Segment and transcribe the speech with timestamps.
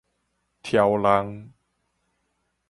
[0.63, 1.53] 挑俍